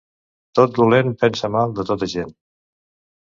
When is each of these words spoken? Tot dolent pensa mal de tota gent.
Tot 0.59 0.71
dolent 0.77 1.11
pensa 1.23 1.51
mal 1.57 1.75
de 1.81 1.87
tota 1.91 2.09
gent. 2.17 2.31